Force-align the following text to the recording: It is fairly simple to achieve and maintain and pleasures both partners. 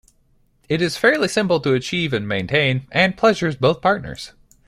It 0.67 0.81
is 0.81 0.97
fairly 0.97 1.27
simple 1.27 1.59
to 1.59 1.75
achieve 1.75 2.11
and 2.11 2.27
maintain 2.27 2.87
and 2.91 3.15
pleasures 3.15 3.55
both 3.55 3.81
partners. 3.83 4.31